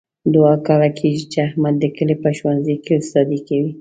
[0.33, 3.69] دوه کاله کېږي، چې احمد د کلي په ښوونځۍ کې استادي کوي.